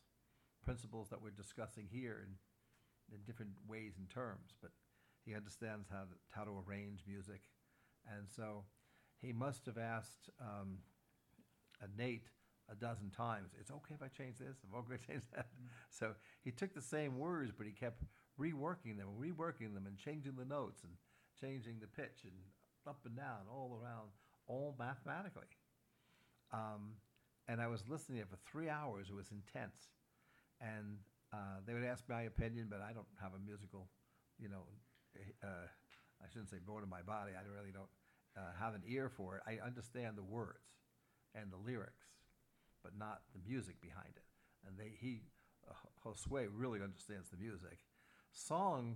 [0.63, 4.55] principles that we're discussing here in, in different ways and terms.
[4.61, 4.71] But
[5.25, 7.41] he understands how to, how to arrange music,
[8.07, 8.63] and so
[9.21, 10.79] he must have asked um,
[11.97, 12.29] Nate
[12.71, 13.51] a dozen times.
[13.59, 14.57] It's okay if I change this.
[14.63, 15.47] I'm okay if I change that.
[15.47, 15.67] Mm-hmm.
[15.89, 18.03] So he took the same words, but he kept
[18.39, 20.93] reworking them, reworking them, and changing the notes and
[21.39, 22.33] changing the pitch and
[22.87, 24.09] up and down, all around,
[24.47, 25.47] all mathematically.
[26.53, 26.95] Um,
[27.47, 29.07] and I was listening to it for three hours.
[29.09, 29.89] It was intense,
[30.61, 30.97] and
[31.33, 33.89] uh, they would ask my opinion, but I don't have a musical,
[34.39, 34.63] you know,
[35.43, 35.67] uh,
[36.21, 37.31] I shouldn't say bone in my body.
[37.33, 37.89] I really don't
[38.37, 39.43] uh, have an ear for it.
[39.47, 40.67] I understand the words
[41.35, 42.19] and the lyrics
[42.83, 44.27] but not the music behind it.
[44.67, 45.21] And they, he,
[45.67, 47.79] uh, Josue really understands the music.
[48.31, 48.95] Song,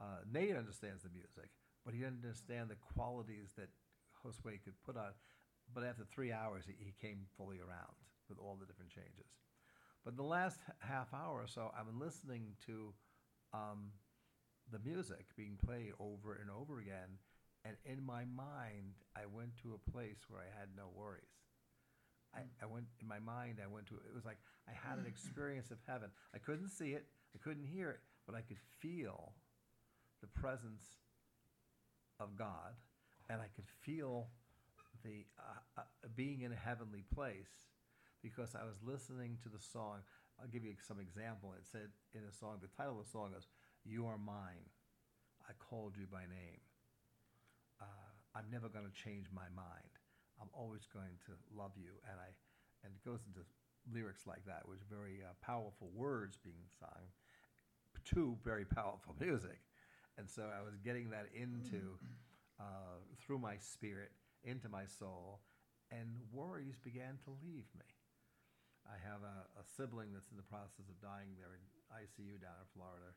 [0.00, 1.50] uh, Nate understands the music,
[1.84, 3.68] but he didn't understand the qualities that
[4.22, 5.12] Josue could put on.
[5.74, 7.96] But after three hours, he, he came fully around
[8.28, 9.38] with all the different changes.
[10.04, 12.92] But the last half hour or so, I've been listening to
[13.54, 13.92] um,
[14.70, 17.18] the music being played over and over again.
[17.64, 21.22] And in my mind, I went to a place where I had no worries.
[22.34, 23.58] I, I went in my mind.
[23.62, 26.10] I went to it was like I had an experience of heaven.
[26.34, 29.32] I couldn't see it, I couldn't hear it, but I could feel
[30.20, 30.84] the presence
[32.20, 32.74] of God,
[33.28, 34.28] and I could feel
[35.04, 37.68] the uh, uh, being in a heavenly place
[38.22, 39.98] because I was listening to the song.
[40.40, 41.52] I'll give you some example.
[41.58, 43.46] It said in the song, the title of the song is
[43.84, 44.68] "You Are Mine."
[45.48, 46.62] I called you by name.
[47.80, 49.92] Uh, I'm never going to change my mind.
[50.40, 51.92] I'm always going to love you.
[52.08, 52.30] And I,
[52.84, 53.44] and it goes into
[53.92, 57.10] lyrics like that, which are very uh, powerful words being sung.
[58.14, 59.60] to very powerful music.
[60.18, 61.98] And so I was getting that into,
[62.60, 64.12] uh, through my spirit,
[64.44, 65.40] into my soul,
[65.90, 67.88] and worries began to leave me.
[68.86, 71.62] I have a, a sibling that's in the process of dying there in
[71.94, 73.14] ICU down in Florida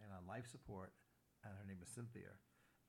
[0.00, 0.92] and on life support,
[1.44, 2.38] and her name is Cynthia.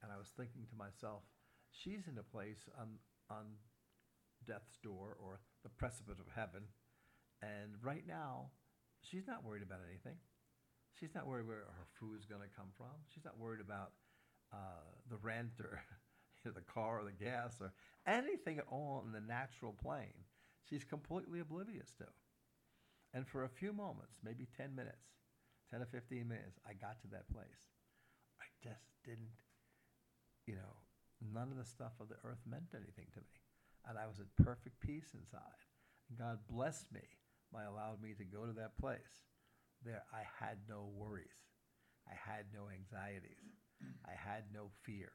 [0.01, 1.24] And I was thinking to myself,
[1.72, 2.99] she's in a place on,
[3.30, 3.60] on
[4.45, 6.64] death's door or the precipice of heaven,
[7.41, 8.51] and right now,
[9.01, 10.16] she's not worried about anything.
[10.99, 12.93] She's not worried where her food's going to come from.
[13.14, 13.91] She's not worried about
[14.54, 15.82] uh, the rent or
[16.45, 17.74] the car or the gas or
[18.08, 20.28] anything at all in the natural plane.
[20.70, 22.06] She's completely oblivious to.
[23.14, 25.12] And for a few moments, maybe 10 minutes,
[25.74, 27.65] 10 or 15 minutes, I got to that place.
[28.38, 29.34] I just didn't,
[30.45, 30.78] you know,
[31.34, 33.41] none of the stuff of the earth meant anything to me.
[33.89, 35.65] And I was at perfect peace inside.
[36.09, 37.01] And God blessed me
[37.51, 39.26] by allowing me to go to that place.
[39.84, 41.41] There, I had no worries.
[42.05, 43.41] I had no anxieties.
[44.05, 45.11] I had no fear,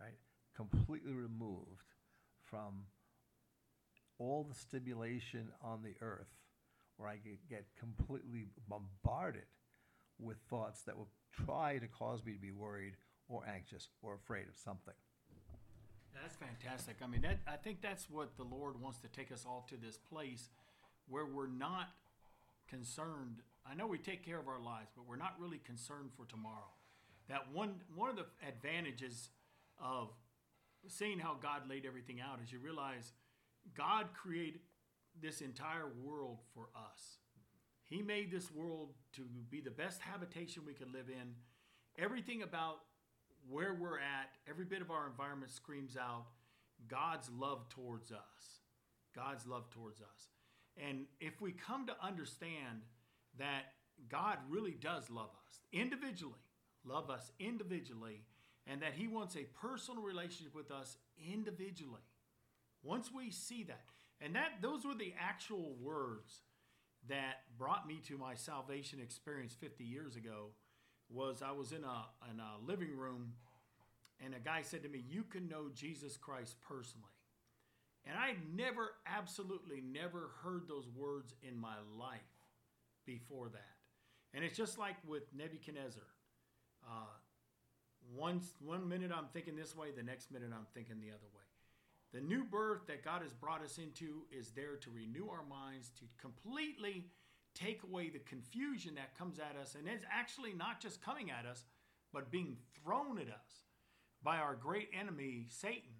[0.00, 0.16] right?
[0.56, 1.92] Completely removed
[2.42, 2.88] from
[4.18, 6.32] all the stimulation on the earth
[6.96, 9.46] where I could get completely bombarded
[10.18, 11.08] with thoughts that would
[11.46, 12.94] try to cause me to be worried
[13.28, 14.94] or anxious or afraid of something.
[16.20, 16.96] That's fantastic.
[17.02, 19.76] I mean, that I think that's what the Lord wants to take us all to
[19.76, 20.48] this place
[21.08, 21.90] where we're not
[22.68, 23.42] concerned.
[23.70, 26.72] I know we take care of our lives, but we're not really concerned for tomorrow.
[27.28, 29.30] That one one of the advantages
[29.80, 30.08] of
[30.88, 33.12] seeing how God laid everything out is you realize
[33.76, 34.60] God created
[35.20, 37.18] this entire world for us.
[37.88, 41.34] He made this world to be the best habitation we could live in.
[41.98, 42.80] Everything about
[43.48, 46.26] where we're at, every bit of our environment screams out
[46.86, 48.60] God's love towards us.
[49.16, 50.28] God's love towards us.
[50.76, 52.82] And if we come to understand
[53.38, 53.72] that
[54.08, 56.34] God really does love us individually,
[56.84, 58.22] love us individually,
[58.66, 60.98] and that He wants a personal relationship with us
[61.32, 62.02] individually.
[62.82, 63.84] Once we see that,
[64.20, 66.42] and that those were the actual words
[67.08, 70.50] that brought me to my salvation experience 50 years ago
[71.08, 73.32] was I was in a in a living room
[74.22, 77.06] and a guy said to me, "You can know Jesus Christ personally."
[78.04, 82.20] And I never absolutely never heard those words in my life
[83.04, 83.76] before that.
[84.34, 86.04] And it's just like with Nebuchadnezzar.
[86.86, 87.16] Uh,
[88.14, 91.37] once one minute I'm thinking this way, the next minute I'm thinking the other way.
[92.12, 95.90] The new birth that God has brought us into is there to renew our minds,
[95.98, 97.06] to completely
[97.54, 99.74] take away the confusion that comes at us.
[99.74, 101.64] And it's actually not just coming at us,
[102.12, 103.64] but being thrown at us
[104.22, 105.92] by our great enemy, Satan,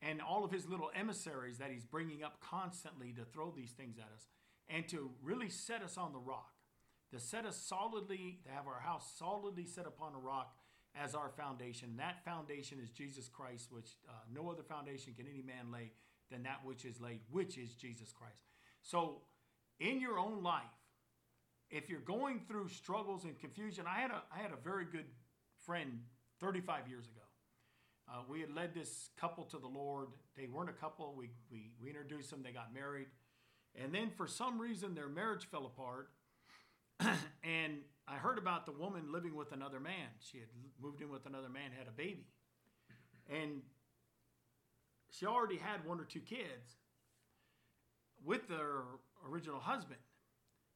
[0.00, 3.98] and all of his little emissaries that he's bringing up constantly to throw these things
[3.98, 4.26] at us,
[4.68, 6.52] and to really set us on the rock,
[7.12, 10.56] to set us solidly, to have our house solidly set upon a rock
[10.94, 11.94] as our foundation.
[11.96, 15.92] That foundation is Jesus Christ, which uh, no other foundation can any man lay
[16.30, 18.42] than that which is laid, which is Jesus Christ.
[18.82, 19.22] So,
[19.80, 20.62] in your own life,
[21.70, 25.06] if you're going through struggles and confusion, I had a I had a very good
[25.64, 26.00] friend
[26.40, 27.22] 35 years ago.
[28.08, 30.08] Uh, we had led this couple to the Lord.
[30.36, 31.14] They weren't a couple.
[31.16, 32.42] We, we, we introduced them.
[32.42, 33.06] They got married.
[33.80, 36.10] And then for some reason, their marriage fell apart.
[37.42, 37.78] and
[38.08, 40.08] I heard about the woman living with another man.
[40.20, 40.48] She had
[40.80, 42.26] moved in with another man, had a baby.
[43.30, 43.62] And
[45.10, 46.78] she already had one or two kids
[48.24, 48.84] with her
[49.28, 50.00] original husband.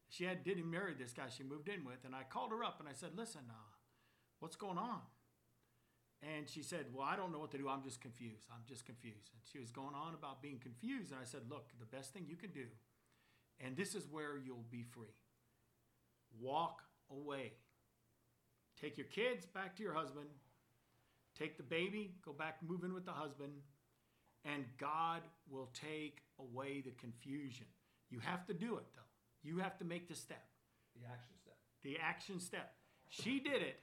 [0.08, 2.78] She had didn't marry this guy she moved in with, and I called her up
[2.78, 3.74] and I said, "Listen, uh,
[4.38, 5.02] what's going on?"
[6.22, 7.68] And she said, "Well, I don't know what to do.
[7.68, 8.48] I'm just confused.
[8.50, 11.72] I'm just confused." And she was going on about being confused, and I said, "Look,
[11.78, 12.68] the best thing you can do,
[13.58, 15.16] and this is where you'll be free.
[16.38, 17.52] Walk away.
[18.80, 20.26] Take your kids back to your husband.
[21.38, 23.52] Take the baby, go back, move in with the husband,
[24.44, 27.66] and God will take away the confusion.
[28.10, 29.02] You have to do it, though.
[29.42, 30.44] You have to make the step,
[30.98, 31.56] The action step.
[31.82, 32.72] the action step.
[33.08, 33.80] She did it.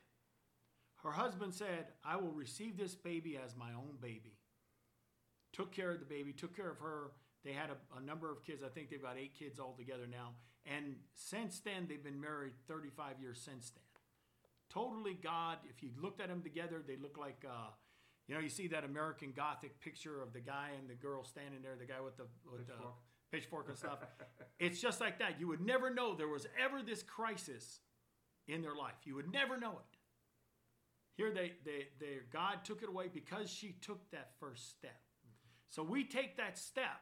[1.04, 4.38] Her husband said, I will receive this baby as my own baby.
[5.52, 7.12] Took care of the baby, took care of her.
[7.44, 8.64] They had a, a number of kids.
[8.66, 10.32] I think they've got eight kids altogether now.
[10.66, 13.84] And since then, they've been married 35 years since then.
[14.70, 15.58] Totally God.
[15.70, 17.70] If you looked at them together, they look like, uh,
[18.28, 21.62] you know, you see that American Gothic picture of the guy and the girl standing
[21.62, 22.96] there, the guy with the, with the Pitchfork.
[23.32, 24.00] pitchfork and stuff.
[24.60, 25.40] it's just like that.
[25.40, 27.82] You would never know there was ever this crisis
[28.48, 28.96] in their life.
[29.04, 29.98] You would never know it.
[31.16, 35.00] Here, they, they, they, God took it away because she took that first step.
[35.70, 37.02] So we take that step,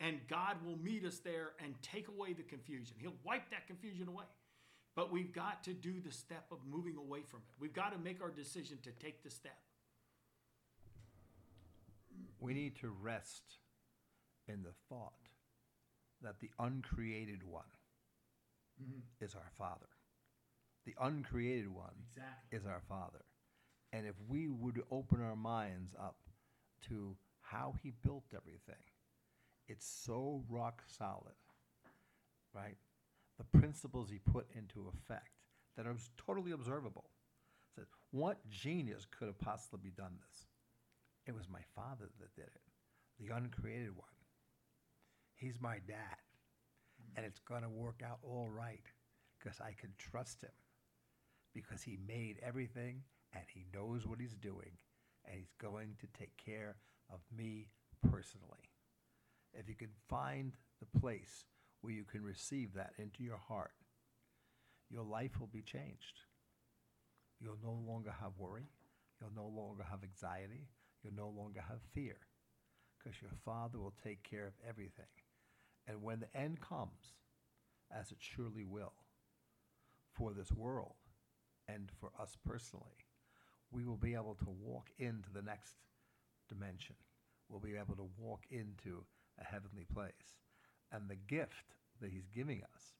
[0.00, 2.96] and God will meet us there and take away the confusion.
[2.98, 4.24] He'll wipe that confusion away.
[4.94, 7.54] But we've got to do the step of moving away from it.
[7.60, 9.58] We've got to make our decision to take the step.
[12.40, 13.42] We need to rest
[14.48, 15.12] in the thought
[16.22, 17.62] that the uncreated one
[18.82, 19.24] mm-hmm.
[19.24, 19.86] is our Father.
[20.84, 22.58] The uncreated one Exactly.
[22.58, 23.24] is our Father.
[23.92, 26.16] And if we would open our minds up
[26.88, 28.82] to how He built everything,
[29.68, 31.34] it's so rock solid,
[32.54, 32.76] right?
[33.38, 35.30] The principles He put into effect
[35.76, 35.96] that are
[36.26, 37.10] totally observable.
[37.74, 40.46] Said, what genius could have possibly done this?
[41.26, 42.62] It was my Father that did it,
[43.20, 44.08] the uncreated one.
[45.36, 46.16] He's my dad.
[47.16, 48.82] And it's going to work out all right
[49.38, 50.50] because I can trust him
[51.54, 53.02] because he made everything
[53.32, 54.72] and he knows what he's doing
[55.24, 56.76] and he's going to take care
[57.12, 57.68] of me
[58.10, 58.67] personally.
[59.52, 61.44] If you can find the place
[61.80, 63.72] where you can receive that into your heart,
[64.90, 66.20] your life will be changed.
[67.40, 68.68] You'll no longer have worry.
[69.20, 70.68] You'll no longer have anxiety.
[71.02, 72.16] You'll no longer have fear
[72.98, 75.06] because your Father will take care of everything.
[75.86, 77.14] And when the end comes,
[77.90, 78.92] as it surely will,
[80.12, 80.96] for this world
[81.68, 83.06] and for us personally,
[83.70, 85.74] we will be able to walk into the next
[86.48, 86.96] dimension.
[87.48, 89.04] We'll be able to walk into
[89.40, 90.38] a heavenly place.
[90.92, 92.94] And the gift that He's giving us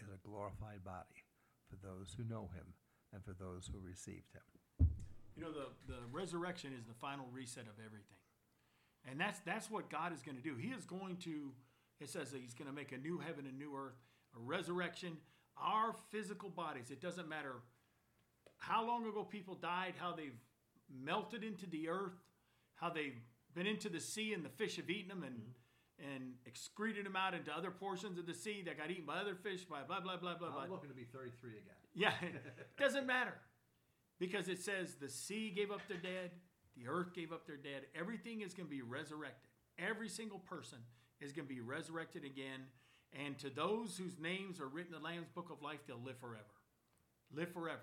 [0.00, 1.24] is a glorified body
[1.68, 2.74] for those who know Him
[3.12, 4.88] and for those who received Him.
[5.36, 8.22] You know, the, the resurrection is the final reset of everything.
[9.08, 10.56] And that's that's what God is going to do.
[10.56, 11.52] He is going to,
[12.00, 13.96] it says that He's going to make a new heaven and new earth,
[14.34, 15.16] a resurrection.
[15.56, 17.54] Our physical bodies, it doesn't matter
[18.58, 20.38] how long ago people died, how they've
[20.90, 22.16] melted into the earth,
[22.74, 23.20] how they've
[23.54, 25.50] been into the sea and the fish have eaten them and mm-hmm.
[25.98, 29.34] And excreted them out into other portions of the sea that got eaten by other
[29.34, 30.62] fish, by blah blah blah blah blah.
[30.62, 31.62] I'm looking to be 33 again.
[31.98, 33.32] Yeah, it doesn't matter.
[34.18, 36.30] Because it says the sea gave up their dead,
[36.76, 37.86] the earth gave up their dead.
[37.98, 39.48] Everything is going to be resurrected.
[39.78, 40.78] Every single person
[41.20, 42.66] is going to be resurrected again.
[43.24, 46.18] And to those whose names are written in the Lamb's book of life, they'll live
[46.18, 46.44] forever.
[47.34, 47.80] Live forever.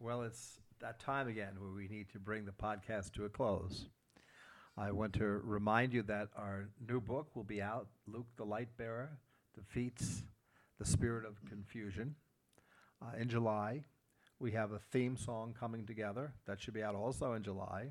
[0.00, 3.86] Well, it's that time again where we need to bring the podcast to a close.
[4.76, 7.86] I want to remind you that our new book will be out.
[8.08, 9.18] Luke the Light Bearer
[9.54, 10.24] defeats
[10.80, 12.16] the spirit of confusion
[13.00, 13.84] uh, in July.
[14.40, 17.90] We have a theme song coming together that should be out also in July.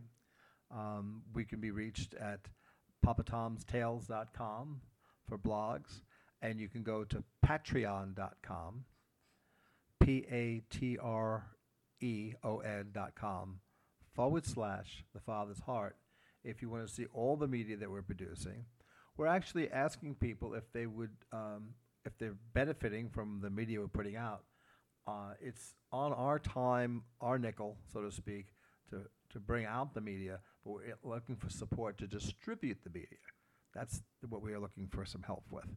[0.71, 2.41] Um, we can be reached at
[3.05, 4.81] papatomstales.com
[5.29, 6.01] for blogs,
[6.41, 8.83] and you can go to patreon.com,
[10.01, 11.45] P A T R
[12.01, 13.59] E O N dot com
[14.13, 15.95] forward slash the Father's Heart
[16.43, 18.65] if you want to see all the media that we're producing.
[19.17, 21.75] We're actually asking people if they would, um,
[22.05, 24.43] if they're benefiting from the media we're putting out.
[25.05, 28.47] Uh, it's on our time, our nickel, so to speak,
[28.89, 33.17] to, to bring out the media, but we're looking for support to distribute the media.
[33.73, 35.67] That's what we are looking for some help with.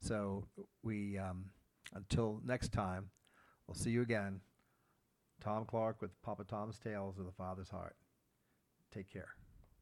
[0.00, 0.46] So
[0.82, 1.46] we, um,
[1.94, 3.10] until next time,
[3.66, 4.40] we'll see you again.
[5.42, 7.96] Tom Clark with Papa Tom's Tales of the Father's Heart.
[8.92, 9.34] Take care.